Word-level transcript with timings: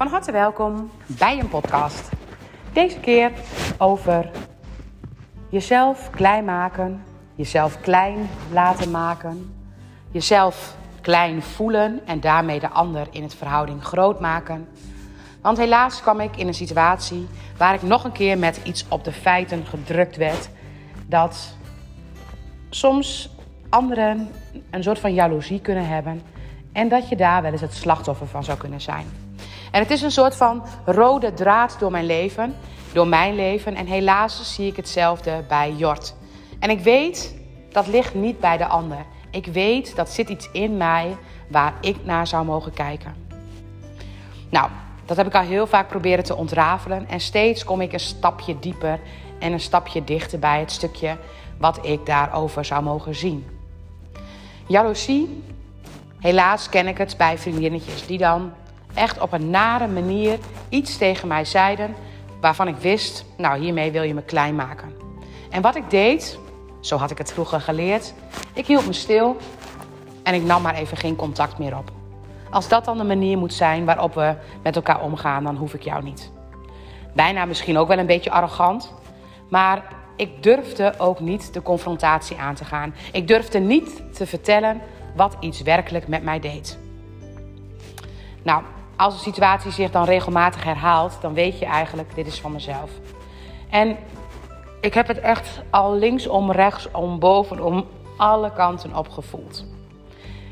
Van 0.00 0.08
harte 0.08 0.32
welkom 0.32 0.90
bij 1.06 1.38
een 1.38 1.48
podcast. 1.48 2.08
Deze 2.72 3.00
keer 3.00 3.32
over 3.78 4.30
jezelf 5.48 6.10
klein 6.10 6.44
maken, 6.44 7.02
jezelf 7.34 7.80
klein 7.80 8.28
laten 8.52 8.90
maken, 8.90 9.54
jezelf 10.10 10.76
klein 11.00 11.42
voelen 11.42 12.06
en 12.06 12.20
daarmee 12.20 12.60
de 12.60 12.68
ander 12.68 13.06
in 13.10 13.22
het 13.22 13.34
verhouding 13.34 13.84
groot 13.84 14.20
maken. 14.20 14.68
Want 15.42 15.58
helaas 15.58 16.00
kwam 16.00 16.20
ik 16.20 16.36
in 16.36 16.46
een 16.46 16.54
situatie 16.54 17.28
waar 17.56 17.74
ik 17.74 17.82
nog 17.82 18.04
een 18.04 18.12
keer 18.12 18.38
met 18.38 18.60
iets 18.64 18.84
op 18.88 19.04
de 19.04 19.12
feiten 19.12 19.66
gedrukt 19.66 20.16
werd 20.16 20.48
dat 21.06 21.56
soms 22.70 23.30
anderen 23.68 24.28
een 24.70 24.82
soort 24.82 24.98
van 24.98 25.14
jaloezie 25.14 25.60
kunnen 25.60 25.88
hebben 25.88 26.22
en 26.72 26.88
dat 26.88 27.08
je 27.08 27.16
daar 27.16 27.42
wel 27.42 27.52
eens 27.52 27.60
het 27.60 27.74
slachtoffer 27.74 28.26
van 28.26 28.44
zou 28.44 28.58
kunnen 28.58 28.80
zijn. 28.80 29.29
En 29.70 29.80
het 29.80 29.90
is 29.90 30.02
een 30.02 30.10
soort 30.10 30.36
van 30.36 30.62
rode 30.84 31.34
draad 31.34 31.76
door 31.78 31.90
mijn 31.90 32.06
leven, 32.06 32.56
door 32.92 33.06
mijn 33.06 33.34
leven. 33.34 33.74
En 33.74 33.86
helaas 33.86 34.54
zie 34.54 34.66
ik 34.66 34.76
hetzelfde 34.76 35.44
bij 35.48 35.72
Jort. 35.72 36.14
En 36.58 36.70
ik 36.70 36.80
weet, 36.80 37.34
dat 37.72 37.86
ligt 37.86 38.14
niet 38.14 38.40
bij 38.40 38.56
de 38.56 38.66
ander. 38.66 39.04
Ik 39.30 39.46
weet, 39.46 39.96
dat 39.96 40.10
zit 40.10 40.28
iets 40.28 40.48
in 40.52 40.76
mij 40.76 41.16
waar 41.48 41.74
ik 41.80 41.96
naar 42.04 42.26
zou 42.26 42.44
mogen 42.44 42.72
kijken. 42.72 43.14
Nou, 44.48 44.68
dat 45.04 45.16
heb 45.16 45.26
ik 45.26 45.34
al 45.34 45.42
heel 45.42 45.66
vaak 45.66 45.88
proberen 45.88 46.24
te 46.24 46.36
ontrafelen. 46.36 47.08
En 47.08 47.20
steeds 47.20 47.64
kom 47.64 47.80
ik 47.80 47.92
een 47.92 48.00
stapje 48.00 48.58
dieper 48.58 49.00
en 49.38 49.52
een 49.52 49.60
stapje 49.60 50.04
dichter 50.04 50.38
bij 50.38 50.60
het 50.60 50.72
stukje 50.72 51.16
wat 51.58 51.86
ik 51.86 52.06
daarover 52.06 52.64
zou 52.64 52.82
mogen 52.82 53.14
zien. 53.14 53.46
Jaloezie, 54.66 55.42
helaas 56.18 56.68
ken 56.68 56.86
ik 56.86 56.98
het 56.98 57.14
bij 57.16 57.38
vriendinnetjes 57.38 58.06
die 58.06 58.18
dan 58.18 58.52
echt 59.00 59.20
op 59.20 59.32
een 59.32 59.50
nare 59.50 59.86
manier 59.86 60.38
iets 60.68 60.96
tegen 60.96 61.28
mij 61.28 61.44
zeiden 61.44 61.94
waarvan 62.40 62.68
ik 62.68 62.76
wist, 62.76 63.24
nou 63.36 63.60
hiermee 63.60 63.90
wil 63.90 64.02
je 64.02 64.14
me 64.14 64.22
klein 64.22 64.54
maken. 64.54 64.92
En 65.50 65.62
wat 65.62 65.76
ik 65.76 65.90
deed, 65.90 66.38
zo 66.80 66.96
had 66.96 67.10
ik 67.10 67.18
het 67.18 67.32
vroeger 67.32 67.60
geleerd, 67.60 68.14
ik 68.54 68.66
hield 68.66 68.86
me 68.86 68.92
stil 68.92 69.36
en 70.22 70.34
ik 70.34 70.42
nam 70.42 70.62
maar 70.62 70.74
even 70.74 70.96
geen 70.96 71.16
contact 71.16 71.58
meer 71.58 71.76
op. 71.76 71.90
Als 72.50 72.68
dat 72.68 72.84
dan 72.84 72.98
de 72.98 73.04
manier 73.04 73.38
moet 73.38 73.54
zijn 73.54 73.84
waarop 73.84 74.14
we 74.14 74.34
met 74.62 74.76
elkaar 74.76 75.02
omgaan, 75.02 75.44
dan 75.44 75.56
hoef 75.56 75.74
ik 75.74 75.82
jou 75.82 76.02
niet. 76.02 76.30
Bijna 77.14 77.44
misschien 77.44 77.78
ook 77.78 77.88
wel 77.88 77.98
een 77.98 78.06
beetje 78.06 78.30
arrogant, 78.30 78.92
maar 79.48 79.82
ik 80.16 80.42
durfde 80.42 80.94
ook 80.98 81.20
niet 81.20 81.54
de 81.54 81.62
confrontatie 81.62 82.36
aan 82.36 82.54
te 82.54 82.64
gaan. 82.64 82.94
Ik 83.12 83.28
durfde 83.28 83.58
niet 83.58 84.02
te 84.14 84.26
vertellen 84.26 84.80
wat 85.16 85.36
iets 85.40 85.62
werkelijk 85.62 86.08
met 86.08 86.22
mij 86.22 86.40
deed. 86.40 86.78
Nou, 88.42 88.62
als 89.00 89.14
een 89.14 89.20
situatie 89.20 89.70
zich 89.70 89.90
dan 89.90 90.04
regelmatig 90.04 90.64
herhaalt, 90.64 91.18
dan 91.20 91.34
weet 91.34 91.58
je 91.58 91.64
eigenlijk, 91.64 92.14
dit 92.14 92.26
is 92.26 92.40
van 92.40 92.52
mezelf. 92.52 92.90
En 93.70 93.96
ik 94.80 94.94
heb 94.94 95.06
het 95.06 95.20
echt 95.20 95.60
al 95.70 95.94
linksom, 95.94 96.52
rechtsom, 96.52 97.18
bovenom, 97.18 97.86
alle 98.16 98.52
kanten 98.52 98.96
op 98.96 99.08
gevoeld. 99.08 99.64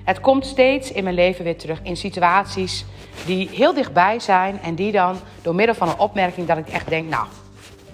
Het 0.04 0.20
komt 0.20 0.46
steeds 0.46 0.92
in 0.92 1.04
mijn 1.04 1.14
leven 1.14 1.44
weer 1.44 1.56
terug 1.56 1.82
in 1.82 1.96
situaties 1.96 2.84
die 3.26 3.48
heel 3.48 3.74
dichtbij 3.74 4.20
zijn 4.20 4.60
en 4.60 4.74
die 4.74 4.92
dan 4.92 5.16
door 5.42 5.54
middel 5.54 5.74
van 5.74 5.88
een 5.88 5.98
opmerking 5.98 6.46
dat 6.46 6.58
ik 6.58 6.69
echt 6.69 6.88
denk, 6.88 7.08
nou, 7.08 7.26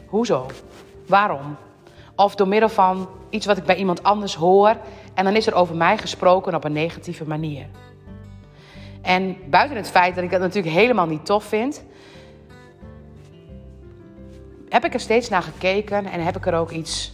hoezo? 0.06 0.46
Waarom? 1.06 1.56
Of 2.16 2.34
door 2.34 2.48
middel 2.48 2.68
van 2.68 3.08
iets 3.30 3.46
wat 3.46 3.56
ik 3.56 3.64
bij 3.64 3.76
iemand 3.76 4.02
anders 4.02 4.34
hoor 4.34 4.76
en 5.14 5.24
dan 5.24 5.36
is 5.36 5.46
er 5.46 5.54
over 5.54 5.76
mij 5.76 5.98
gesproken 5.98 6.54
op 6.54 6.64
een 6.64 6.72
negatieve 6.72 7.24
manier. 7.26 7.66
En 9.04 9.36
buiten 9.50 9.76
het 9.76 9.90
feit 9.90 10.14
dat 10.14 10.24
ik 10.24 10.30
dat 10.30 10.40
natuurlijk 10.40 10.74
helemaal 10.74 11.06
niet 11.06 11.26
tof 11.26 11.44
vind, 11.44 11.84
heb 14.68 14.84
ik 14.84 14.94
er 14.94 15.00
steeds 15.00 15.28
naar 15.28 15.42
gekeken 15.42 16.06
en 16.06 16.20
heb 16.20 16.36
ik 16.36 16.46
er 16.46 16.54
ook 16.54 16.70
iets 16.70 17.12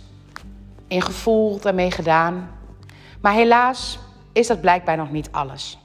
in 0.89 1.03
gevoeld 1.03 1.65
en 1.65 1.75
mee 1.75 1.91
gedaan. 1.91 2.51
Maar 3.21 3.33
helaas 3.33 3.99
is 4.33 4.47
dat 4.47 4.61
blijkbaar 4.61 4.97
nog 4.97 5.11
niet 5.11 5.29
alles. 5.33 5.79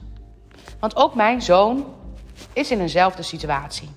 Want 0.80 0.96
ook 0.96 1.14
mijn 1.14 1.42
zoon 1.42 1.84
is 2.52 2.70
in 2.70 2.80
eenzelfde 2.80 3.22
situatie. 3.22 3.88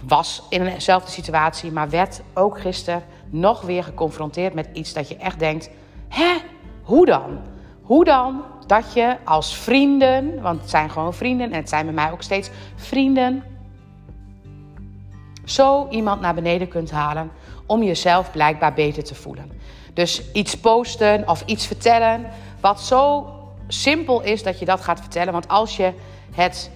Was 0.00 0.42
in 0.48 0.66
eenzelfde 0.66 1.10
situatie, 1.10 1.72
maar 1.72 1.90
werd 1.90 2.22
ook 2.34 2.60
gisteren 2.60 3.02
nog 3.30 3.60
weer 3.60 3.84
geconfronteerd 3.84 4.54
met 4.54 4.68
iets 4.72 4.92
dat 4.92 5.08
je 5.08 5.16
echt 5.16 5.38
denkt: 5.38 5.70
hè, 6.08 6.36
hoe 6.82 7.06
dan? 7.06 7.38
Hoe 7.82 8.04
dan 8.04 8.42
dat 8.66 8.92
je 8.92 9.16
als 9.24 9.56
vrienden, 9.56 10.40
want 10.40 10.60
het 10.60 10.70
zijn 10.70 10.90
gewoon 10.90 11.14
vrienden 11.14 11.52
en 11.52 11.58
het 11.58 11.68
zijn 11.68 11.84
bij 11.84 11.94
mij 11.94 12.12
ook 12.12 12.22
steeds 12.22 12.50
vrienden, 12.76 13.42
zo 15.44 15.88
iemand 15.90 16.20
naar 16.20 16.34
beneden 16.34 16.68
kunt 16.68 16.90
halen 16.90 17.30
om 17.66 17.82
jezelf 17.82 18.30
blijkbaar 18.30 18.74
beter 18.74 19.04
te 19.04 19.14
voelen. 19.14 19.50
Dus 19.94 20.32
iets 20.32 20.60
posten 20.60 21.28
of 21.28 21.42
iets 21.46 21.66
vertellen 21.66 22.26
wat 22.60 22.80
zo 22.80 23.30
simpel 23.68 24.22
is 24.22 24.42
dat 24.42 24.58
je 24.58 24.64
dat 24.64 24.80
gaat 24.80 25.00
vertellen. 25.00 25.32
Want 25.32 25.48
als 25.48 25.76
je 25.76 25.92
het, 26.34 26.70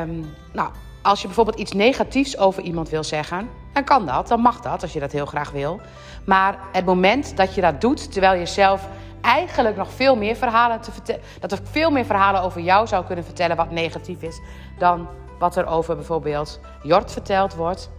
um, 0.00 0.34
nou, 0.52 0.70
als 1.02 1.20
je 1.20 1.26
bijvoorbeeld 1.26 1.58
iets 1.58 1.72
negatiefs 1.72 2.38
over 2.38 2.62
iemand 2.62 2.88
wil 2.88 3.04
zeggen, 3.04 3.48
dan 3.72 3.84
kan 3.84 4.06
dat, 4.06 4.28
dan 4.28 4.40
mag 4.40 4.60
dat 4.60 4.82
als 4.82 4.92
je 4.92 5.00
dat 5.00 5.12
heel 5.12 5.26
graag 5.26 5.50
wil. 5.50 5.80
Maar 6.24 6.58
het 6.72 6.84
moment 6.84 7.36
dat 7.36 7.54
je 7.54 7.60
dat 7.60 7.80
doet 7.80 8.12
terwijl 8.12 8.38
je 8.38 8.46
zelf 8.46 8.88
eigenlijk 9.26 9.76
nog 9.76 9.90
veel 9.90 10.16
meer 10.16 10.36
verhalen 10.36 10.80
te 10.80 10.92
vertellen. 10.92 11.22
Dat 11.40 11.52
er 11.52 11.58
veel 11.62 11.90
meer 11.90 12.04
verhalen 12.04 12.42
over 12.42 12.60
jou 12.60 12.86
zou 12.86 13.04
kunnen 13.04 13.24
vertellen 13.24 13.56
wat 13.56 13.70
negatief 13.70 14.22
is. 14.22 14.40
Dan 14.78 15.08
wat 15.38 15.56
er 15.56 15.66
over 15.66 15.96
bijvoorbeeld 15.96 16.60
Jort 16.82 17.12
verteld 17.12 17.54
wordt. 17.54 17.90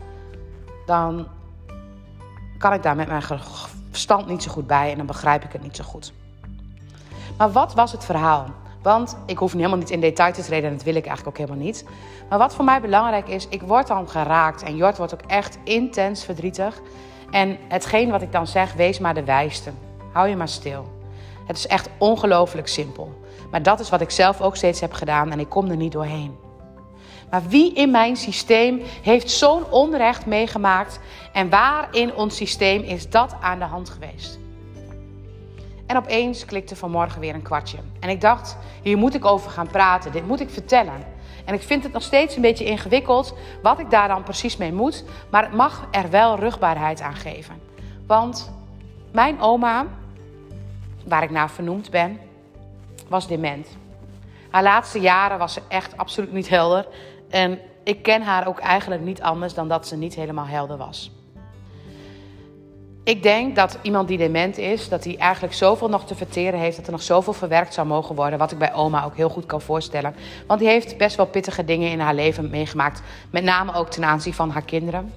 Dan 0.86 1.28
kan 2.58 2.74
ik 2.74 2.84
daar 2.84 2.96
met 2.96 3.08
mijn 3.08 3.24
verstand 3.92 4.28
niet 4.28 4.44
zo 4.44 4.52
goed 4.52 4.68
bij 4.68 4.92
en 4.92 4.98
dan 4.98 5.06
begrijp 5.06 5.44
ik 5.44 5.52
het 5.52 5.62
niet 5.62 5.76
zo 5.76 5.84
goed. 5.84 6.14
Maar 7.38 7.52
wat 7.52 7.74
was 7.74 7.92
het 7.92 8.06
verhaal? 8.06 8.46
Want 8.82 9.18
ik 9.26 9.38
hoef 9.38 9.54
helemaal 9.54 9.78
niet 9.78 9.90
in 9.90 10.00
detail 10.00 10.34
te 10.34 10.44
treden 10.44 10.70
en 10.70 10.76
dat 10.76 10.86
wil 10.86 10.96
ik 10.96 11.06
eigenlijk 11.06 11.38
ook 11.38 11.46
helemaal 11.46 11.66
niet. 11.66 11.86
Maar 12.30 12.40
wat 12.40 12.56
voor 12.56 12.66
mij 12.66 12.82
belangrijk 12.82 13.28
is, 13.28 13.48
ik 13.48 13.62
word 13.62 13.88
dan 13.88 14.10
geraakt 14.10 14.64
en 14.64 14.76
Jort 14.76 14.98
wordt 14.98 15.14
ook 15.14 15.22
echt 15.28 15.58
intens 15.64 16.24
verdrietig. 16.24 16.82
En 17.32 17.58
hetgeen 17.68 18.10
wat 18.10 18.22
ik 18.22 18.32
dan 18.32 18.48
zeg, 18.48 18.74
wees 18.74 19.00
maar 19.00 19.14
de 19.14 19.24
wijste. 19.24 19.72
Hou 20.14 20.28
je 20.28 20.36
maar 20.36 20.48
stil. 20.48 20.97
Het 21.48 21.58
is 21.58 21.68
echt 21.68 21.90
ongelooflijk 21.98 22.68
simpel. 22.68 23.22
Maar 23.52 23.64
dat 23.64 23.80
is 23.80 23.90
wat 23.90 24.02
ik 24.02 24.10
zelf 24.10 24.42
ook 24.42 24.56
steeds 24.56 24.80
heb 24.80 24.94
gedaan 24.94 25.32
en 25.32 25.40
ik 25.40 25.50
kom 25.50 25.70
er 25.70 25.76
niet 25.76 25.92
doorheen. 25.92 26.38
Maar 27.30 27.44
wie 27.48 27.74
in 27.74 27.92
mijn 27.92 28.16
systeem 28.16 28.82
heeft 29.02 29.32
zo'n 29.32 29.72
onrecht 29.72 30.26
meegemaakt 30.26 31.00
en 31.34 31.50
waar 31.50 31.88
in 31.92 32.16
ons 32.16 32.36
systeem 32.36 32.82
is 32.82 33.10
dat 33.10 33.36
aan 33.42 33.60
de 33.60 33.66
hand 33.66 33.90
geweest? 33.90 34.40
En 35.86 35.98
opeens 35.98 36.46
klikte 36.46 36.76
vanmorgen 36.76 37.20
weer 37.20 37.34
een 37.34 37.42
kwartje. 37.42 37.78
En 38.00 38.10
ik 38.10 38.22
dacht, 38.22 38.58
hier 38.82 38.98
moet 38.98 39.16
ik 39.16 39.26
over 39.26 39.52
gaan 39.52 39.68
praten, 39.68 40.12
dit 40.12 40.28
moet 40.28 40.40
ik 40.40 40.50
vertellen. 40.50 41.06
En 41.46 41.54
ik 41.54 41.62
vind 41.62 41.84
het 41.84 41.94
nog 41.94 42.04
steeds 42.04 42.36
een 42.36 42.42
beetje 42.42 42.66
ingewikkeld 42.66 43.34
wat 43.62 43.80
ik 43.80 43.90
daar 43.90 44.08
dan 44.08 44.24
precies 44.24 44.58
mee 44.58 44.74
moet, 44.74 45.04
maar 45.32 45.44
het 45.44 45.54
mag 45.54 45.88
er 45.92 46.10
wel 46.10 46.40
rugbaarheid 46.40 47.02
aan 47.02 47.16
geven. 47.16 47.56
Want 48.08 48.52
mijn 49.12 49.42
oma, 49.42 49.86
waar 51.08 51.24
ik 51.24 51.30
naar 51.30 51.52
vernoemd 51.52 51.90
ben, 51.90 52.20
was 53.08 53.28
dement. 53.28 53.68
Haar 54.50 54.64
laatste 54.64 55.00
jaren 55.00 55.38
was 55.38 55.54
ze 55.54 55.62
echt 55.68 55.98
absoluut 55.98 56.32
niet 56.32 56.50
helder. 56.50 56.88
En 57.30 57.60
ik 57.84 58.04
ken 58.04 58.22
haar 58.22 58.48
ook 58.48 58.60
eigenlijk 58.60 59.02
niet 59.02 59.22
anders 59.22 59.54
dan 59.54 59.68
dat 59.68 59.88
ze 59.88 59.98
niet 59.98 60.16
helemaal 60.16 60.48
helder 60.48 60.78
was. 60.78 61.12
Ik 63.04 63.24
denk 63.24 63.56
dat 63.56 63.78
iemand 63.82 64.08
die 64.08 64.18
dement 64.18 64.58
is, 64.58 64.90
dat 64.90 65.04
hij 65.04 65.18
eigenlijk 65.18 65.54
zoveel 65.54 65.90
nog 65.90 66.06
te 66.06 66.16
verteren 66.16 66.60
heeft, 66.60 66.76
dat 66.76 66.86
er 66.86 66.92
nog 66.92 67.02
zoveel 67.02 67.34
verwerkt 67.34 67.74
zou 67.74 67.88
mogen 67.88 68.16
worden, 68.16 68.40
wat 68.40 68.52
ik 68.52 68.58
bij 68.58 68.74
oma 68.74 69.06
ook 69.06 69.16
heel 69.16 69.30
goed 69.30 69.46
kan 69.46 69.62
voorstellen. 69.62 70.16
Want 70.48 70.60
die 70.60 70.70
heeft 70.70 70.98
best 70.98 71.16
wel 71.16 71.26
pittige 71.26 71.66
dingen 71.66 71.92
in 71.92 72.00
haar 72.00 72.16
leven 72.16 72.50
meegemaakt, 72.50 73.02
met 73.30 73.44
name 73.44 73.74
ook 73.74 73.90
ten 73.90 74.04
aanzien 74.04 74.34
van 74.34 74.50
haar 74.50 74.66
kinderen 74.66 75.14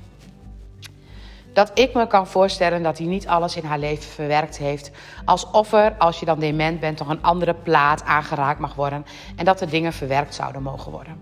dat 1.53 1.71
ik 1.75 1.95
me 1.95 2.07
kan 2.07 2.27
voorstellen 2.27 2.83
dat 2.83 2.99
hij 2.99 3.07
niet 3.07 3.29
alles 3.29 3.57
in 3.57 3.65
haar 3.65 3.79
leven 3.79 4.11
verwerkt 4.11 4.59
heeft. 4.59 4.91
Alsof 5.25 5.73
er, 5.73 5.95
als 5.99 6.21
je 6.21 6.27
dan 6.27 6.39
dement 6.39 6.81
bent, 6.81 6.97
toch 6.97 7.09
een 7.09 7.23
andere 7.23 7.55
plaat 7.55 8.05
aangeraakt 8.05 8.61
mag 8.61 8.75
worden. 8.75 9.07
En 9.37 9.45
dat 9.45 9.61
er 9.61 9.69
dingen 9.69 9.93
verwerkt 9.93 10.35
zouden 10.35 10.63
mogen 10.63 10.93
worden. 10.93 11.21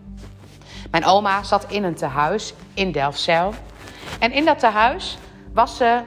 Mijn 0.91 1.05
oma 1.05 1.43
zat 1.43 1.65
in 1.69 1.85
een 1.85 1.95
tehuis 1.95 2.55
in 2.75 2.93
Delfzijl. 2.93 3.55
En 4.19 4.33
in 4.33 4.45
dat 4.45 4.59
tehuis 4.59 5.19
was 5.53 5.77
ze 5.77 6.01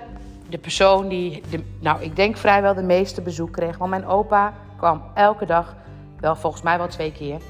de 0.50 0.58
persoon 0.58 1.08
die, 1.08 1.44
de, 1.50 1.64
nou 1.80 2.02
ik 2.02 2.16
denk 2.16 2.38
vrijwel 2.38 2.74
de 2.74 2.82
meeste 2.82 3.22
bezoek 3.22 3.52
kreeg. 3.52 3.78
Want 3.78 3.90
mijn 3.90 4.06
opa 4.06 4.54
kwam 4.78 5.04
elke 5.14 5.46
dag, 5.46 5.76
wel 6.20 6.36
volgens 6.36 6.62
mij 6.62 6.78
wel 6.78 6.88
twee 6.88 7.12
keer. 7.12 7.42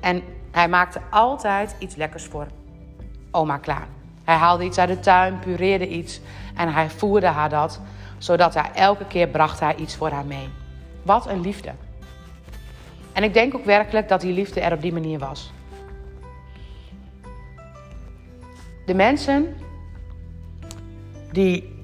En 0.00 0.22
hij 0.50 0.68
maakte 0.68 1.00
altijd 1.10 1.76
iets 1.78 1.94
lekkers 1.94 2.24
voor 2.24 2.46
oma 3.30 3.56
klaar. 3.56 3.97
Hij 4.28 4.36
haalde 4.36 4.64
iets 4.64 4.78
uit 4.78 4.88
de 4.88 5.00
tuin, 5.00 5.38
pureerde 5.38 5.88
iets 5.88 6.20
en 6.56 6.72
hij 6.72 6.90
voerde 6.90 7.26
haar 7.26 7.48
dat, 7.48 7.80
zodat 8.18 8.54
hij 8.54 8.70
elke 8.74 9.04
keer 9.04 9.28
bracht 9.28 9.60
hij 9.60 9.74
iets 9.74 9.96
voor 9.96 10.10
haar 10.10 10.26
mee. 10.26 10.48
Wat 11.02 11.26
een 11.26 11.40
liefde. 11.40 11.72
En 13.12 13.22
ik 13.22 13.34
denk 13.34 13.54
ook 13.54 13.64
werkelijk 13.64 14.08
dat 14.08 14.20
die 14.20 14.32
liefde 14.32 14.60
er 14.60 14.72
op 14.72 14.80
die 14.80 14.92
manier 14.92 15.18
was. 15.18 15.52
de 18.88 18.94
mensen 18.94 19.56
die 21.32 21.76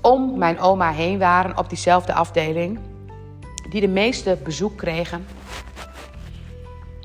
om 0.00 0.38
mijn 0.38 0.58
oma 0.58 0.92
heen 0.92 1.18
waren 1.18 1.58
op 1.58 1.68
diezelfde 1.68 2.12
afdeling, 2.12 2.78
die 3.70 3.80
de 3.80 3.88
meeste 3.88 4.38
bezoek 4.44 4.76
kregen, 4.76 5.26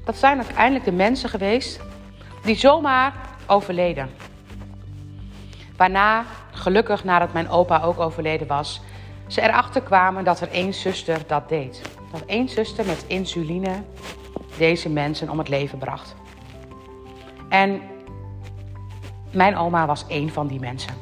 dat 0.03 0.17
zijn 0.17 0.37
uiteindelijk 0.37 0.85
de 0.85 0.91
mensen 0.91 1.29
geweest 1.29 1.79
die 2.43 2.55
zomaar 2.55 3.13
overleden. 3.47 4.09
Waarna, 5.81 6.25
gelukkig 6.51 7.03
nadat 7.03 7.33
mijn 7.33 7.49
opa 7.49 7.81
ook 7.81 7.99
overleden 7.99 8.47
was, 8.47 8.81
ze 9.27 9.41
erachter 9.41 9.81
kwamen 9.81 10.23
dat 10.23 10.39
er 10.39 10.51
één 10.51 10.73
zuster 10.73 11.19
dat 11.27 11.49
deed. 11.49 11.81
Dat 12.11 12.23
één 12.25 12.49
zuster 12.49 12.85
met 12.85 13.03
insuline 13.07 13.83
deze 14.57 14.89
mensen 14.89 15.29
om 15.29 15.37
het 15.37 15.49
leven 15.49 15.77
bracht. 15.77 16.15
En 17.49 17.81
mijn 19.31 19.57
oma 19.57 19.85
was 19.85 20.05
één 20.07 20.29
van 20.29 20.47
die 20.47 20.59
mensen. 20.59 20.93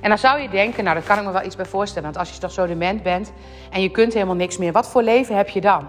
En 0.00 0.08
dan 0.08 0.18
zou 0.18 0.40
je 0.40 0.48
denken, 0.48 0.84
nou, 0.84 0.96
daar 0.96 1.06
kan 1.06 1.18
ik 1.18 1.24
me 1.24 1.32
wel 1.32 1.44
iets 1.44 1.56
bij 1.56 1.66
voorstellen. 1.66 2.12
Want 2.12 2.16
als 2.16 2.34
je 2.34 2.40
toch 2.40 2.52
zo 2.52 2.66
dement 2.66 3.02
bent 3.02 3.32
en 3.70 3.82
je 3.82 3.90
kunt 3.90 4.12
helemaal 4.12 4.34
niks 4.34 4.58
meer, 4.58 4.72
wat 4.72 4.88
voor 4.88 5.02
leven 5.02 5.36
heb 5.36 5.48
je 5.48 5.60
dan? 5.60 5.86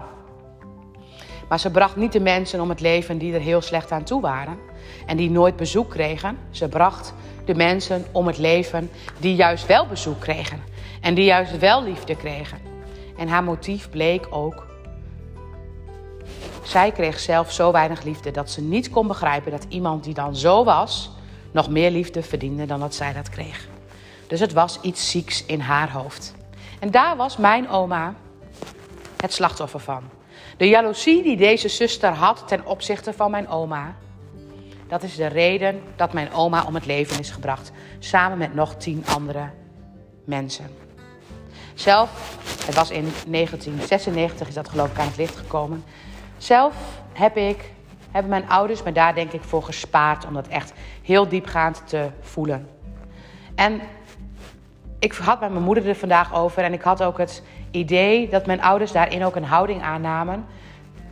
Maar 1.48 1.60
ze 1.60 1.70
bracht 1.70 1.96
niet 1.96 2.12
de 2.12 2.20
mensen 2.20 2.60
om 2.60 2.68
het 2.68 2.80
leven 2.80 3.18
die 3.18 3.34
er 3.34 3.40
heel 3.40 3.60
slecht 3.60 3.92
aan 3.92 4.04
toe 4.04 4.20
waren 4.20 4.58
en 5.06 5.16
die 5.16 5.30
nooit 5.30 5.56
bezoek 5.56 5.90
kregen. 5.90 6.38
Ze 6.50 6.68
bracht 6.68 7.14
de 7.48 7.54
mensen 7.54 8.04
om 8.12 8.26
het 8.26 8.38
leven 8.38 8.90
die 9.18 9.34
juist 9.34 9.66
wel 9.66 9.86
bezoek 9.86 10.20
kregen 10.20 10.62
en 11.00 11.14
die 11.14 11.24
juist 11.24 11.58
wel 11.58 11.82
liefde 11.82 12.16
kregen. 12.16 12.58
En 13.16 13.28
haar 13.28 13.44
motief 13.44 13.90
bleek 13.90 14.26
ook. 14.30 14.66
Zij 16.62 16.92
kreeg 16.92 17.18
zelf 17.18 17.52
zo 17.52 17.72
weinig 17.72 18.02
liefde 18.02 18.30
dat 18.30 18.50
ze 18.50 18.62
niet 18.62 18.90
kon 18.90 19.06
begrijpen 19.06 19.50
dat 19.50 19.66
iemand 19.68 20.04
die 20.04 20.14
dan 20.14 20.36
zo 20.36 20.64
was, 20.64 21.10
nog 21.50 21.70
meer 21.70 21.90
liefde 21.90 22.22
verdiende 22.22 22.66
dan 22.66 22.80
dat 22.80 22.94
zij 22.94 23.12
dat 23.12 23.28
kreeg. 23.28 23.66
Dus 24.26 24.40
het 24.40 24.52
was 24.52 24.78
iets 24.80 25.10
zieks 25.10 25.44
in 25.44 25.60
haar 25.60 25.90
hoofd. 25.90 26.34
En 26.78 26.90
daar 26.90 27.16
was 27.16 27.36
mijn 27.36 27.68
oma 27.68 28.14
het 29.16 29.32
slachtoffer 29.32 29.80
van. 29.80 30.02
De 30.56 30.68
jaloezie 30.68 31.22
die 31.22 31.36
deze 31.36 31.68
zuster 31.68 32.10
had 32.10 32.42
ten 32.46 32.66
opzichte 32.66 33.12
van 33.12 33.30
mijn 33.30 33.48
oma, 33.48 33.96
dat 34.88 35.02
is 35.02 35.16
de 35.16 35.26
reden 35.26 35.82
dat 35.96 36.12
mijn 36.12 36.32
oma 36.32 36.64
om 36.64 36.74
het 36.74 36.86
leven 36.86 37.18
is 37.18 37.30
gebracht, 37.30 37.72
samen 37.98 38.38
met 38.38 38.54
nog 38.54 38.76
tien 38.76 39.04
andere 39.14 39.50
mensen. 40.24 40.66
Zelf, 41.74 42.38
het 42.66 42.74
was 42.74 42.90
in 42.90 43.12
1996 43.26 44.48
is 44.48 44.54
dat 44.54 44.68
geloof 44.68 44.90
ik 44.90 44.98
aan 44.98 45.06
het 45.06 45.16
licht 45.16 45.36
gekomen. 45.36 45.84
Zelf 46.38 46.74
heb 47.12 47.36
ik, 47.36 47.72
hebben 48.10 48.30
mijn 48.30 48.48
ouders 48.48 48.82
me 48.82 48.92
daar 48.92 49.14
denk 49.14 49.32
ik 49.32 49.42
voor 49.42 49.62
gespaard 49.62 50.26
om 50.26 50.34
dat 50.34 50.48
echt 50.48 50.72
heel 51.02 51.28
diepgaand 51.28 51.82
te 51.86 52.10
voelen. 52.20 52.68
En 53.54 53.80
ik 54.98 55.12
had 55.12 55.40
met 55.40 55.50
mijn 55.50 55.64
moeder 55.64 55.88
er 55.88 55.94
vandaag 55.94 56.34
over 56.34 56.62
en 56.62 56.72
ik 56.72 56.82
had 56.82 57.02
ook 57.02 57.18
het 57.18 57.42
idee 57.70 58.28
dat 58.28 58.46
mijn 58.46 58.62
ouders 58.62 58.92
daarin 58.92 59.24
ook 59.24 59.36
een 59.36 59.44
houding 59.44 59.82
aannamen. 59.82 60.46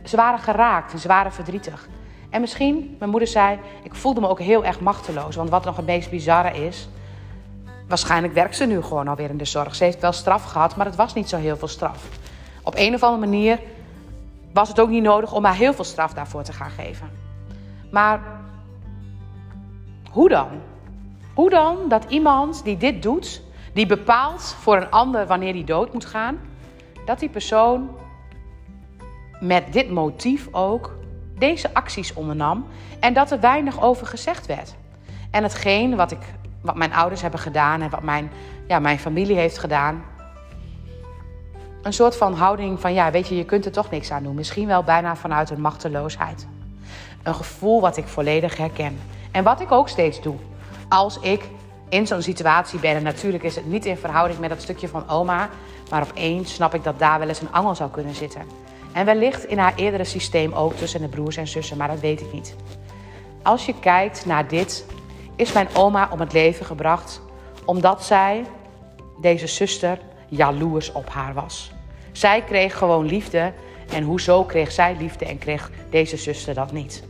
Ze 0.03 0.15
waren 0.15 0.39
geraakt 0.39 0.93
en 0.93 0.99
ze 0.99 1.07
waren 1.07 1.33
verdrietig. 1.33 1.87
En 2.29 2.41
misschien, 2.41 2.95
mijn 2.99 3.11
moeder 3.11 3.29
zei, 3.29 3.59
ik 3.83 3.95
voelde 3.95 4.21
me 4.21 4.27
ook 4.27 4.39
heel 4.39 4.65
erg 4.65 4.79
machteloos. 4.79 5.35
Want 5.35 5.49
wat 5.49 5.65
nog 5.65 5.75
het 5.75 5.85
meest 5.85 6.09
bizarre 6.09 6.65
is, 6.65 6.89
waarschijnlijk 7.87 8.33
werkt 8.33 8.55
ze 8.55 8.65
nu 8.65 8.81
gewoon 8.81 9.07
alweer 9.07 9.29
in 9.29 9.37
de 9.37 9.45
zorg. 9.45 9.75
Ze 9.75 9.83
heeft 9.83 10.01
wel 10.01 10.11
straf 10.11 10.43
gehad, 10.43 10.75
maar 10.75 10.85
het 10.85 10.95
was 10.95 11.13
niet 11.13 11.29
zo 11.29 11.37
heel 11.37 11.57
veel 11.57 11.67
straf. 11.67 12.09
Op 12.63 12.73
een 12.77 12.93
of 12.93 13.03
andere 13.03 13.25
manier 13.25 13.59
was 14.53 14.67
het 14.67 14.79
ook 14.79 14.89
niet 14.89 15.03
nodig 15.03 15.33
om 15.33 15.43
haar 15.43 15.55
heel 15.55 15.73
veel 15.73 15.83
straf 15.83 16.13
daarvoor 16.13 16.43
te 16.43 16.53
gaan 16.53 16.69
geven. 16.69 17.09
Maar 17.91 18.21
hoe 20.11 20.29
dan? 20.29 20.47
Hoe 21.33 21.49
dan 21.49 21.77
dat 21.89 22.05
iemand 22.09 22.63
die 22.63 22.77
dit 22.77 23.03
doet, 23.03 23.41
die 23.73 23.85
bepaalt 23.85 24.55
voor 24.59 24.77
een 24.77 24.91
ander 24.91 25.27
wanneer 25.27 25.53
hij 25.53 25.63
dood 25.63 25.93
moet 25.93 26.05
gaan, 26.05 26.39
dat 27.05 27.19
die 27.19 27.29
persoon 27.29 27.89
met 29.39 29.73
dit 29.73 29.89
motief 29.89 30.47
ook 30.51 30.96
deze 31.37 31.73
acties 31.73 32.13
ondernam 32.13 32.65
en 32.99 33.13
dat 33.13 33.31
er 33.31 33.39
weinig 33.39 33.81
over 33.81 34.07
gezegd 34.07 34.45
werd. 34.45 34.75
En 35.31 35.43
hetgeen 35.43 35.95
wat, 35.95 36.11
ik, 36.11 36.21
wat 36.61 36.75
mijn 36.75 36.93
ouders 36.93 37.21
hebben 37.21 37.39
gedaan 37.39 37.81
en 37.81 37.89
wat 37.89 38.03
mijn, 38.03 38.31
ja, 38.67 38.79
mijn 38.79 38.99
familie 38.99 39.35
heeft 39.35 39.57
gedaan, 39.57 40.03
een 41.81 41.93
soort 41.93 42.17
van 42.17 42.33
houding 42.33 42.79
van, 42.79 42.93
ja, 42.93 43.11
weet 43.11 43.27
je, 43.27 43.37
je 43.37 43.45
kunt 43.45 43.65
er 43.65 43.71
toch 43.71 43.89
niks 43.89 44.11
aan 44.11 44.23
doen. 44.23 44.35
Misschien 44.35 44.67
wel 44.67 44.83
bijna 44.83 45.15
vanuit 45.15 45.49
een 45.49 45.61
machteloosheid. 45.61 46.47
Een 47.23 47.35
gevoel 47.35 47.81
wat 47.81 47.97
ik 47.97 48.07
volledig 48.07 48.57
herken. 48.57 48.99
En 49.31 49.43
wat 49.43 49.61
ik 49.61 49.71
ook 49.71 49.89
steeds 49.89 50.21
doe. 50.21 50.35
Als 50.89 51.19
ik 51.19 51.43
in 51.89 52.07
zo'n 52.07 52.21
situatie 52.21 52.79
ben, 52.79 52.95
en 52.95 53.03
natuurlijk 53.03 53.43
is 53.43 53.55
het 53.55 53.65
niet 53.65 53.85
in 53.85 53.97
verhouding 53.97 54.39
met 54.39 54.49
dat 54.49 54.61
stukje 54.61 54.87
van 54.87 55.09
oma, 55.09 55.49
maar 55.89 56.01
opeens 56.01 56.53
snap 56.53 56.73
ik 56.73 56.83
dat 56.83 56.99
daar 56.99 57.19
wel 57.19 57.27
eens 57.27 57.41
een 57.41 57.51
angel 57.51 57.75
zou 57.75 57.89
kunnen 57.89 58.15
zitten. 58.15 58.41
En 58.97 59.05
wellicht 59.05 59.45
in 59.45 59.57
haar 59.57 59.73
eerdere 59.75 60.03
systeem 60.03 60.53
ook 60.53 60.73
tussen 60.73 61.01
de 61.01 61.07
broers 61.07 61.37
en 61.37 61.47
zussen, 61.47 61.77
maar 61.77 61.87
dat 61.87 61.99
weet 61.99 62.21
ik 62.21 62.33
niet. 62.33 62.55
Als 63.43 63.65
je 63.65 63.79
kijkt 63.79 64.25
naar 64.25 64.47
dit, 64.47 64.85
is 65.35 65.51
mijn 65.51 65.67
oma 65.73 66.09
om 66.11 66.19
het 66.19 66.33
leven 66.33 66.65
gebracht 66.65 67.21
omdat 67.65 68.03
zij, 68.03 68.45
deze 69.21 69.47
zuster, 69.47 69.99
jaloers 70.27 70.91
op 70.91 71.09
haar 71.09 71.33
was. 71.33 71.71
Zij 72.11 72.41
kreeg 72.41 72.77
gewoon 72.77 73.05
liefde 73.05 73.53
en 73.93 74.03
hoezo 74.03 74.43
kreeg 74.43 74.71
zij 74.71 74.95
liefde 74.99 75.25
en 75.25 75.37
kreeg 75.37 75.71
deze 75.89 76.17
zuster 76.17 76.53
dat 76.53 76.71
niet? 76.71 77.03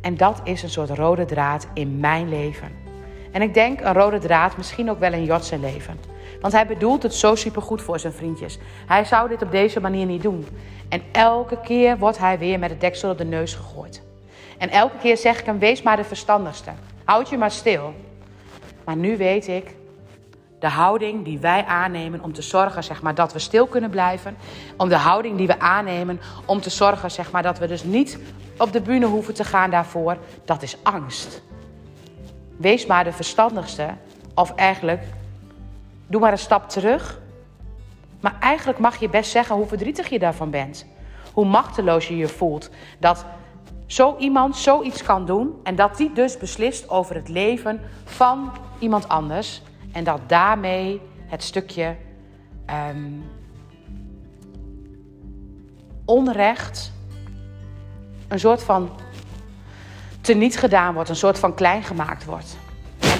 En 0.00 0.16
dat 0.16 0.40
is 0.44 0.62
een 0.62 0.70
soort 0.70 0.90
rode 0.90 1.24
draad 1.24 1.66
in 1.74 2.00
mijn 2.00 2.28
leven. 2.28 2.70
En 3.30 3.42
ik 3.42 3.54
denk 3.54 3.80
een 3.80 3.94
rode 3.94 4.18
draad 4.18 4.56
misschien 4.56 4.90
ook 4.90 4.98
wel 4.98 5.12
in 5.12 5.24
Jotse 5.24 5.58
leven. 5.58 6.11
Want 6.42 6.54
hij 6.54 6.66
bedoelt 6.66 7.02
het 7.02 7.14
zo 7.14 7.34
supergoed 7.34 7.82
voor 7.82 7.98
zijn 7.98 8.12
vriendjes. 8.12 8.58
Hij 8.86 9.04
zou 9.04 9.28
dit 9.28 9.42
op 9.42 9.50
deze 9.50 9.80
manier 9.80 10.06
niet 10.06 10.22
doen. 10.22 10.46
En 10.88 11.02
elke 11.12 11.58
keer 11.60 11.98
wordt 11.98 12.18
hij 12.18 12.38
weer 12.38 12.58
met 12.58 12.70
het 12.70 12.80
deksel 12.80 13.10
op 13.10 13.18
de 13.18 13.24
neus 13.24 13.54
gegooid. 13.54 14.02
En 14.58 14.70
elke 14.70 14.96
keer 14.96 15.16
zeg 15.16 15.38
ik 15.40 15.46
hem, 15.46 15.58
wees 15.58 15.82
maar 15.82 15.96
de 15.96 16.04
verstandigste. 16.04 16.70
Houd 17.04 17.28
je 17.28 17.38
maar 17.38 17.50
stil. 17.50 17.94
Maar 18.84 18.96
nu 18.96 19.16
weet 19.16 19.48
ik, 19.48 19.74
de 20.62 20.68
houding 20.68 21.24
die 21.24 21.38
wij 21.38 21.64
aannemen 21.64 22.22
om 22.22 22.32
te 22.32 22.42
zorgen 22.42 22.84
zeg 22.84 23.02
maar, 23.02 23.14
dat 23.14 23.32
we 23.32 23.38
stil 23.38 23.66
kunnen 23.66 23.90
blijven. 23.90 24.36
Om 24.76 24.88
de 24.88 24.96
houding 24.96 25.36
die 25.36 25.46
we 25.46 25.60
aannemen 25.60 26.20
om 26.44 26.60
te 26.60 26.70
zorgen 26.70 27.10
zeg 27.10 27.30
maar, 27.30 27.42
dat 27.42 27.58
we 27.58 27.66
dus 27.66 27.84
niet 27.84 28.18
op 28.58 28.72
de 28.72 28.80
bühne 28.80 29.06
hoeven 29.06 29.34
te 29.34 29.44
gaan 29.44 29.70
daarvoor. 29.70 30.16
Dat 30.44 30.62
is 30.62 30.76
angst. 30.82 31.42
Wees 32.56 32.86
maar 32.86 33.04
de 33.04 33.12
verstandigste. 33.12 33.88
Of 34.34 34.54
eigenlijk, 34.54 35.02
doe 36.12 36.20
maar 36.20 36.32
een 36.32 36.38
stap 36.38 36.68
terug. 36.68 37.20
Maar 38.20 38.36
eigenlijk 38.40 38.78
mag 38.78 38.96
je 38.96 39.08
best 39.08 39.30
zeggen 39.30 39.56
hoe 39.56 39.66
verdrietig 39.66 40.08
je 40.08 40.18
daarvan 40.18 40.50
bent. 40.50 40.86
Hoe 41.32 41.44
machteloos 41.44 42.08
je 42.08 42.16
je 42.16 42.28
voelt. 42.28 42.70
Dat 42.98 43.24
zo 43.86 44.16
iemand 44.18 44.56
zoiets 44.56 45.02
kan 45.02 45.26
doen 45.26 45.60
en 45.62 45.74
dat 45.74 45.96
die 45.96 46.12
dus 46.12 46.38
beslist 46.38 46.88
over 46.88 47.14
het 47.14 47.28
leven 47.28 47.80
van 48.04 48.52
iemand 48.78 49.08
anders. 49.08 49.62
En 49.92 50.04
dat 50.04 50.20
daarmee 50.26 51.00
het 51.26 51.42
stukje 51.42 51.96
um, 52.94 53.24
onrecht 56.04 56.92
een 58.28 58.40
soort 58.40 58.62
van 58.62 58.90
teniet 60.20 60.58
gedaan 60.58 60.94
wordt, 60.94 61.08
een 61.08 61.16
soort 61.16 61.38
van 61.38 61.54
klein 61.54 61.82
gemaakt 61.82 62.24
wordt. 62.24 62.56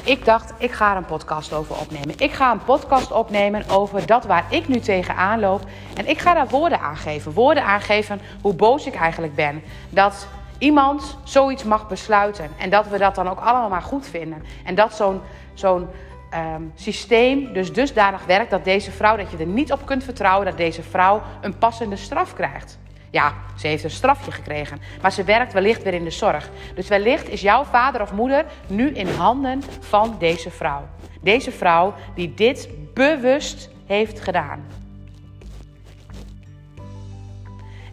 Ik 0.04 0.24
dacht, 0.24 0.52
ik 0.58 0.72
ga 0.72 0.90
er 0.90 0.96
een 0.96 1.04
podcast 1.04 1.52
over 1.52 1.76
opnemen. 1.76 2.18
Ik 2.18 2.32
ga 2.32 2.52
een 2.52 2.64
podcast 2.64 3.12
opnemen 3.12 3.68
over 3.68 4.06
dat 4.06 4.24
waar 4.24 4.44
ik 4.50 4.68
nu 4.68 4.80
tegenaan 4.80 5.40
loop. 5.40 5.60
En 5.94 6.08
ik 6.08 6.18
ga 6.18 6.34
daar 6.34 6.48
woorden 6.48 6.80
aan 6.80 6.96
geven. 6.96 7.32
Woorden 7.32 7.64
aangeven 7.64 8.20
hoe 8.40 8.54
boos 8.54 8.86
ik 8.86 8.94
eigenlijk 8.94 9.34
ben. 9.34 9.62
Dat 9.90 10.26
iemand 10.58 11.18
zoiets 11.24 11.64
mag 11.64 11.88
besluiten. 11.88 12.50
En 12.58 12.70
dat 12.70 12.88
we 12.88 12.98
dat 12.98 13.14
dan 13.14 13.28
ook 13.28 13.38
allemaal 13.38 13.68
maar 13.68 13.82
goed 13.82 14.06
vinden. 14.06 14.44
En 14.64 14.74
dat 14.74 14.94
zo'n 14.94 15.20
zo'n 15.54 15.88
um, 16.34 16.72
systeem 16.74 17.52
dus 17.52 17.72
dusdanig 17.72 18.24
werkt 18.24 18.50
dat 18.50 18.64
deze 18.64 18.90
vrouw, 18.90 19.16
dat 19.16 19.30
je 19.30 19.36
er 19.36 19.46
niet 19.46 19.72
op 19.72 19.86
kunt 19.86 20.04
vertrouwen 20.04 20.46
dat 20.46 20.56
deze 20.56 20.82
vrouw 20.82 21.22
een 21.40 21.58
passende 21.58 21.96
straf 21.96 22.34
krijgt. 22.34 22.78
Ja, 23.12 23.34
ze 23.56 23.66
heeft 23.66 23.84
een 23.84 23.90
strafje 23.90 24.30
gekregen, 24.30 24.80
maar 25.02 25.12
ze 25.12 25.24
werkt 25.24 25.52
wellicht 25.52 25.82
weer 25.82 25.94
in 25.94 26.04
de 26.04 26.10
zorg. 26.10 26.50
Dus 26.74 26.88
wellicht 26.88 27.28
is 27.28 27.40
jouw 27.40 27.64
vader 27.64 28.00
of 28.00 28.12
moeder 28.12 28.44
nu 28.66 28.90
in 28.90 29.08
handen 29.08 29.62
van 29.80 30.16
deze 30.18 30.50
vrouw. 30.50 30.88
Deze 31.20 31.52
vrouw 31.52 31.94
die 32.14 32.34
dit 32.34 32.68
bewust 32.94 33.70
heeft 33.86 34.20
gedaan. 34.20 34.66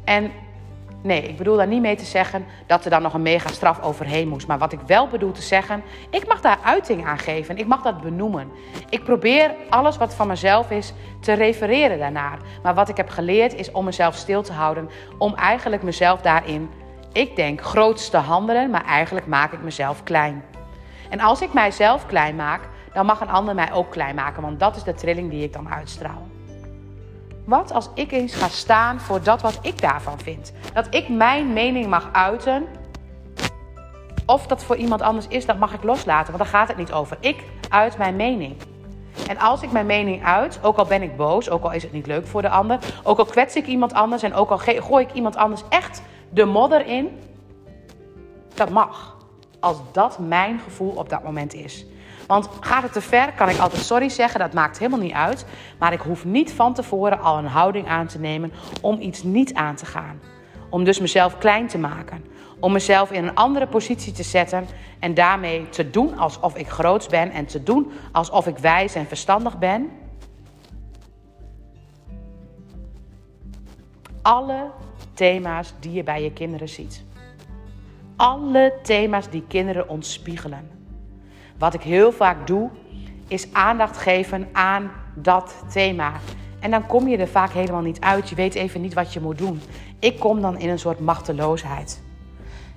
En 0.03 0.31
Nee, 1.01 1.21
ik 1.21 1.37
bedoel 1.37 1.57
daar 1.57 1.67
niet 1.67 1.81
mee 1.81 1.95
te 1.95 2.05
zeggen 2.05 2.45
dat 2.67 2.83
er 2.83 2.89
dan 2.89 3.01
nog 3.01 3.13
een 3.13 3.21
mega 3.21 3.49
straf 3.49 3.81
overheen 3.81 4.27
moest. 4.27 4.47
Maar 4.47 4.57
wat 4.57 4.71
ik 4.71 4.79
wel 4.85 5.07
bedoel 5.07 5.31
te 5.31 5.41
zeggen, 5.41 5.83
ik 6.09 6.27
mag 6.27 6.41
daar 6.41 6.59
uiting 6.63 7.05
aan 7.05 7.17
geven. 7.17 7.57
Ik 7.57 7.67
mag 7.67 7.81
dat 7.81 8.01
benoemen. 8.01 8.51
Ik 8.89 9.03
probeer 9.03 9.55
alles 9.69 9.97
wat 9.97 10.15
van 10.15 10.27
mezelf 10.27 10.71
is 10.71 10.93
te 11.19 11.33
refereren 11.33 11.99
daarnaar. 11.99 12.37
Maar 12.63 12.73
wat 12.73 12.89
ik 12.89 12.97
heb 12.97 13.09
geleerd 13.09 13.53
is 13.53 13.71
om 13.71 13.85
mezelf 13.85 14.15
stil 14.15 14.41
te 14.41 14.53
houden. 14.53 14.89
Om 15.17 15.35
eigenlijk 15.35 15.83
mezelf 15.83 16.21
daarin 16.21 16.69
Ik 17.13 17.35
denk 17.35 17.61
grootste 17.61 18.17
handelen, 18.17 18.69
maar 18.69 18.85
eigenlijk 18.85 19.27
maak 19.27 19.51
ik 19.51 19.61
mezelf 19.61 20.03
klein. 20.03 20.43
En 21.09 21.19
als 21.19 21.41
ik 21.41 21.53
mijzelf 21.53 22.05
klein 22.05 22.35
maak, 22.35 22.61
dan 22.93 23.05
mag 23.05 23.21
een 23.21 23.29
ander 23.29 23.55
mij 23.55 23.71
ook 23.73 23.91
klein 23.91 24.15
maken, 24.15 24.41
want 24.41 24.59
dat 24.59 24.75
is 24.75 24.83
de 24.83 24.93
trilling 24.93 25.29
die 25.29 25.43
ik 25.43 25.53
dan 25.53 25.69
uitstraal. 25.69 26.28
Wat 27.49 27.73
als 27.73 27.89
ik 27.93 28.11
eens 28.11 28.35
ga 28.35 28.47
staan 28.47 28.99
voor 28.99 29.23
dat 29.23 29.41
wat 29.41 29.59
ik 29.61 29.81
daarvan 29.81 30.19
vind? 30.19 30.53
Dat 30.73 30.87
ik 30.89 31.09
mijn 31.09 31.53
mening 31.53 31.87
mag 31.87 32.09
uiten. 32.11 32.65
Of 34.25 34.47
dat 34.47 34.63
voor 34.63 34.75
iemand 34.75 35.01
anders 35.01 35.27
is, 35.27 35.45
dat 35.45 35.57
mag 35.57 35.73
ik 35.73 35.83
loslaten, 35.83 36.33
want 36.33 36.37
daar 36.37 36.53
gaat 36.59 36.67
het 36.67 36.77
niet 36.77 36.91
over. 36.91 37.17
Ik 37.19 37.43
uit 37.69 37.97
mijn 37.97 38.15
mening. 38.15 38.55
En 39.27 39.37
als 39.37 39.61
ik 39.61 39.71
mijn 39.71 39.85
mening 39.85 40.25
uit, 40.25 40.59
ook 40.61 40.77
al 40.77 40.85
ben 40.85 41.01
ik 41.01 41.17
boos, 41.17 41.49
ook 41.49 41.63
al 41.63 41.71
is 41.71 41.83
het 41.83 41.91
niet 41.91 42.07
leuk 42.07 42.27
voor 42.27 42.41
de 42.41 42.49
ander, 42.49 42.79
ook 43.03 43.17
al 43.17 43.25
kwets 43.25 43.55
ik 43.55 43.65
iemand 43.67 43.93
anders 43.93 44.23
en 44.23 44.33
ook 44.33 44.49
al 44.49 44.57
gooi 44.57 45.05
ik 45.05 45.13
iemand 45.13 45.35
anders 45.35 45.61
echt 45.69 46.01
de 46.29 46.45
modder 46.45 46.85
in, 46.85 47.19
dat 48.53 48.69
mag. 48.69 49.17
Als 49.59 49.77
dat 49.91 50.19
mijn 50.19 50.59
gevoel 50.59 50.91
op 50.91 51.09
dat 51.09 51.23
moment 51.23 51.53
is. 51.53 51.85
Want 52.29 52.49
gaat 52.59 52.83
het 52.83 52.93
te 52.93 53.01
ver, 53.01 53.33
kan 53.33 53.49
ik 53.49 53.57
altijd 53.57 53.81
sorry 53.81 54.09
zeggen, 54.09 54.39
dat 54.39 54.53
maakt 54.53 54.77
helemaal 54.77 54.99
niet 54.99 55.13
uit. 55.13 55.45
Maar 55.79 55.93
ik 55.93 55.99
hoef 55.99 56.25
niet 56.25 56.53
van 56.53 56.73
tevoren 56.73 57.19
al 57.19 57.37
een 57.37 57.45
houding 57.45 57.87
aan 57.87 58.07
te 58.07 58.19
nemen 58.19 58.51
om 58.81 59.01
iets 59.01 59.23
niet 59.23 59.53
aan 59.53 59.75
te 59.75 59.85
gaan. 59.85 60.19
Om 60.69 60.83
dus 60.83 60.99
mezelf 60.99 61.37
klein 61.37 61.67
te 61.67 61.77
maken. 61.77 62.25
Om 62.59 62.71
mezelf 62.71 63.11
in 63.11 63.23
een 63.23 63.35
andere 63.35 63.67
positie 63.67 64.13
te 64.13 64.23
zetten 64.23 64.67
en 64.99 65.13
daarmee 65.13 65.69
te 65.69 65.89
doen 65.89 66.17
alsof 66.17 66.55
ik 66.55 66.69
groots 66.69 67.07
ben 67.07 67.31
en 67.31 67.45
te 67.45 67.63
doen 67.63 67.91
alsof 68.11 68.47
ik 68.47 68.57
wijs 68.57 68.95
en 68.95 69.07
verstandig 69.07 69.57
ben. 69.57 69.89
Alle 74.21 74.71
thema's 75.13 75.73
die 75.79 75.91
je 75.91 76.03
bij 76.03 76.23
je 76.23 76.33
kinderen 76.33 76.69
ziet. 76.69 77.03
Alle 78.15 78.73
thema's 78.83 79.29
die 79.29 79.43
kinderen 79.47 79.89
ontspiegelen. 79.89 80.78
Wat 81.59 81.73
ik 81.73 81.81
heel 81.81 82.11
vaak 82.11 82.47
doe, 82.47 82.69
is 83.27 83.53
aandacht 83.53 83.97
geven 83.97 84.47
aan 84.51 84.91
dat 85.15 85.55
thema. 85.71 86.11
En 86.59 86.71
dan 86.71 86.85
kom 86.85 87.07
je 87.07 87.17
er 87.17 87.27
vaak 87.27 87.51
helemaal 87.51 87.81
niet 87.81 87.99
uit. 87.99 88.29
Je 88.29 88.35
weet 88.35 88.55
even 88.55 88.81
niet 88.81 88.93
wat 88.93 89.13
je 89.13 89.19
moet 89.19 89.37
doen. 89.37 89.61
Ik 89.99 90.19
kom 90.19 90.41
dan 90.41 90.59
in 90.59 90.69
een 90.69 90.79
soort 90.79 90.99
machteloosheid. 90.99 92.01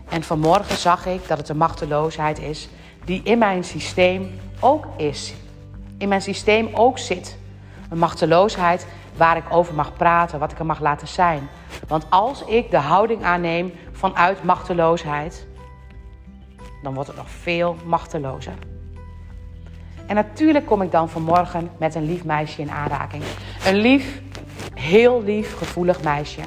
En 0.09 0.23
vanmorgen 0.23 0.77
zag 0.77 1.07
ik 1.07 1.29
dat 1.29 1.39
het 1.39 1.49
een 1.49 1.57
machteloosheid 1.57 2.39
is 2.39 2.69
die 3.05 3.21
in 3.25 3.39
mijn 3.39 3.65
systeem 3.65 4.31
ook 4.61 4.87
is. 4.97 5.35
In 5.99 6.09
mijn 6.09 6.23
systeem 6.23 6.69
ook 6.75 6.99
zit. 6.99 7.39
Een 7.91 7.99
machteloosheid 7.99 8.87
waar 9.17 9.37
ik 9.37 9.45
over 9.51 9.75
mag 9.75 9.93
praten, 9.93 10.39
wat 10.39 10.53
ik 10.53 10.59
er 10.59 10.67
mag 10.67 10.81
laten 10.81 11.09
zijn. 11.09 11.49
Want 11.89 12.07
als 12.09 12.45
ik 12.45 12.71
de 12.71 12.77
houding 12.77 13.25
aanneem 13.25 13.73
vanuit 13.93 14.45
machteloosheid, 14.45 15.47
dan 16.83 16.95
wordt 16.95 17.09
het 17.09 17.19
nog 17.19 17.31
veel 17.31 17.77
machtelozer. 17.85 18.55
En 20.07 20.15
natuurlijk 20.15 20.67
kom 20.67 20.83
ik 20.83 20.91
dan 20.91 21.09
vanmorgen 21.09 21.71
met 21.79 21.95
een 21.95 22.07
lief 22.07 22.25
meisje 22.25 22.61
in 22.61 22.71
aanraking. 22.71 23.23
Een 23.67 23.77
lief, 23.77 24.21
heel 24.75 25.23
lief, 25.23 25.57
gevoelig 25.57 26.03
meisje. 26.03 26.41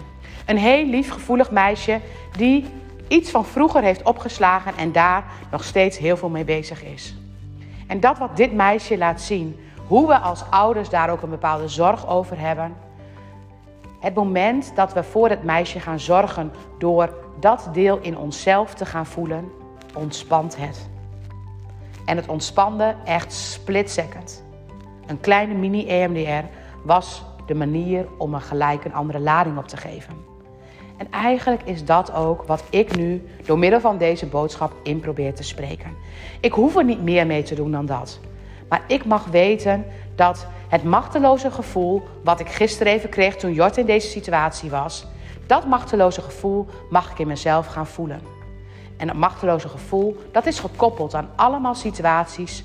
Een 0.46 0.58
heel 0.58 0.86
lief, 0.86 1.12
gevoelig 1.12 1.52
meisje 1.52 2.00
die 2.38 2.66
iets 3.08 3.32
van 3.32 3.46
vroeger 3.46 3.82
heeft 3.82 4.04
opgeslagen 4.04 4.74
en 4.78 4.92
daar 4.92 5.24
nog 5.52 5.64
steeds 5.64 5.98
heel 5.98 6.18
veel 6.18 6.30
mee 6.30 6.44
bezig 6.44 6.84
is. 6.84 7.16
En 7.88 8.00
dat 8.00 8.18
wat 8.18 8.38
dit 8.38 8.54
meisje 8.54 8.98
laat 8.98 9.22
zien, 9.22 9.60
hoe 9.88 10.08
we 10.08 10.20
als 10.20 10.44
ouders 10.50 10.90
daar 10.90 11.10
ook 11.10 11.22
een 11.22 11.30
bepaalde 11.30 11.68
zorg 11.68 12.08
over 12.08 12.40
hebben. 12.40 12.76
Het 14.00 14.16
moment 14.16 14.72
dat 14.76 14.94
we 14.94 15.04
voor 15.04 15.30
het 15.30 15.44
meisje 15.44 15.80
gaan 15.80 16.00
zorgen 16.00 16.52
door 16.80 17.16
dat 17.40 17.70
deel 17.74 18.00
in 18.02 18.18
onszelf 18.18 18.74
te 18.74 18.86
gaan 18.86 19.06
voelen, 19.06 19.52
ontspant 19.94 20.58
het. 20.58 20.90
En 22.06 22.18
het 22.18 22.28
ontspande 22.28 22.96
echt 23.06 23.34
split 23.34 23.92
second. 23.92 24.44
Een 25.08 25.20
kleine 25.20 25.54
mini 25.54 25.88
EMDR 25.88 26.48
was 26.84 27.24
de 27.46 27.56
manier 27.56 28.08
om 28.18 28.34
er 28.34 28.42
gelijk 28.42 28.86
een 28.86 28.94
andere 28.94 29.20
lading 29.20 29.58
op 29.58 29.68
te 29.68 29.78
geven. 29.78 30.14
En 30.98 31.08
eigenlijk 31.12 31.62
is 31.64 31.86
dat 31.86 32.14
ook 32.14 32.44
wat 32.44 32.64
ik 32.70 32.96
nu 32.96 33.24
door 33.46 33.60
middel 33.60 33.80
van 33.80 33.98
deze 33.98 34.26
boodschap 34.26 34.74
in 34.84 35.00
probeer 35.00 35.34
te 35.34 35.44
spreken. 35.44 35.92
Ik 36.40 36.52
hoef 36.52 36.76
er 36.76 36.84
niet 36.84 37.04
meer 37.04 37.26
mee 37.26 37.44
te 37.44 37.56
doen 37.56 37.72
dan 37.72 37.86
dat. 37.86 38.20
Maar 38.70 38.84
ik 38.88 39.06
mag 39.06 39.26
weten 39.26 39.86
dat 40.16 40.48
het 40.68 40.84
machteloze 40.84 41.52
gevoel 41.52 42.02
wat 42.24 42.40
ik 42.40 42.50
gisteren 42.50 42.94
even 42.94 43.10
kreeg 43.10 43.36
toen 43.36 43.54
Jort 43.54 43.78
in 43.78 43.86
deze 43.86 44.08
situatie 44.08 44.70
was, 44.70 45.06
dat 45.48 45.68
machteloze 45.68 46.22
gevoel 46.22 46.66
mag 46.90 47.12
ik 47.12 47.20
in 47.20 47.28
mezelf 47.28 47.68
gaan 47.68 47.88
voelen. 47.88 48.20
En 48.98 49.08
dat 49.08 49.16
machteloze 49.16 49.70
gevoel, 49.70 50.18
dat 50.32 50.46
is 50.46 50.60
gekoppeld 50.60 51.14
aan 51.14 51.30
allemaal 51.36 51.76
situaties 51.76 52.64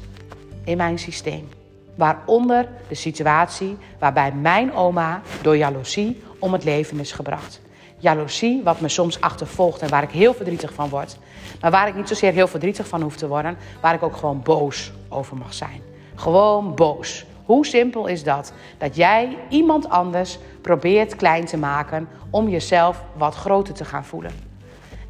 in 0.65 0.77
mijn 0.77 0.99
systeem. 0.99 1.49
Waaronder 1.95 2.69
de 2.89 2.95
situatie 2.95 3.77
waarbij 3.99 4.33
mijn 4.33 4.75
oma 4.75 5.21
door 5.43 5.57
jaloezie 5.57 6.23
om 6.39 6.53
het 6.53 6.65
leven 6.65 7.01
is 7.01 7.13
gebracht. 7.13 7.61
Jaloezie, 7.99 8.63
wat 8.63 8.81
me 8.81 8.89
soms 8.89 9.21
achtervolgt 9.21 9.83
en 9.83 9.89
waar 9.89 10.03
ik 10.03 10.11
heel 10.11 10.35
verdrietig 10.35 10.73
van 10.73 10.89
word. 10.89 11.17
Maar 11.61 11.71
waar 11.71 11.89
ik 11.89 11.95
niet 11.95 12.09
zozeer 12.09 12.33
heel 12.33 12.47
verdrietig 12.47 12.89
van 12.89 13.03
hoef 13.03 13.17
te 13.17 13.29
worden, 13.29 13.57
waar 13.81 13.95
ik 13.95 14.03
ook 14.03 14.17
gewoon 14.17 14.43
boos 14.43 14.93
over 15.09 15.37
mag 15.37 15.55
zijn. 15.55 15.83
Gewoon 16.15 16.75
boos. 16.75 17.25
Hoe 17.45 17.67
simpel 17.67 18.07
is 18.07 18.25
dat? 18.25 18.53
Dat 18.79 18.97
jij 18.97 19.39
iemand 19.49 19.89
anders 19.89 20.39
probeert 20.61 21.17
klein 21.17 21.45
te 21.45 21.57
maken 21.57 22.09
om 22.31 22.49
jezelf 22.49 23.05
wat 23.17 23.35
groter 23.35 23.75
te 23.75 23.85
gaan 23.85 24.05
voelen. 24.05 24.33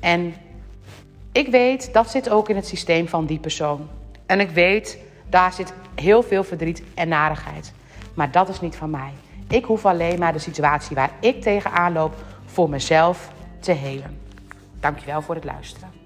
En 0.01 0.35
ik 1.33 1.49
weet, 1.49 1.93
dat 1.93 2.11
zit 2.11 2.31
ook 2.31 2.49
in 2.49 2.57
het 2.57 2.67
systeem 2.67 3.09
van 3.09 3.27
die 3.27 3.39
persoon. 3.39 3.89
En 4.27 4.41
ik 4.41 4.51
weet, 4.51 4.99
daar 5.29 5.53
zit 5.53 5.73
heel 5.95 6.23
veel 6.23 6.45
verdriet 6.45 6.83
en 6.95 7.09
narigheid. 7.09 7.73
Maar 8.15 8.31
dat 8.31 8.49
is 8.49 8.61
niet 8.61 8.77
van 8.77 8.91
mij. 8.91 9.13
Ik 9.49 9.65
hoef 9.65 9.87
alleen 9.87 10.19
maar 10.19 10.33
de 10.33 10.39
situatie 10.39 10.97
waar 10.97 11.11
ik 11.21 11.43
tegenaan 11.43 11.93
loop 11.93 12.15
voor 12.45 12.71
mezelf 12.71 13.31
te 13.61 13.73
helen. 13.73 14.19
Dankjewel 14.81 15.23
voor 15.23 15.35
het 15.35 15.45
luisteren. 15.45 16.00